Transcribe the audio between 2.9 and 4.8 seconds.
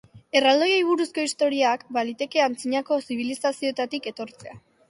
zibilizazioetatik etortzea.